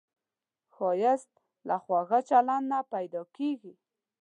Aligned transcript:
ښایست 0.73 1.31
له 1.67 1.75
خواږه 1.83 2.19
چلند 2.29 2.65
نه 2.71 2.79
پیدا 2.93 3.21
کېږي 3.35 3.73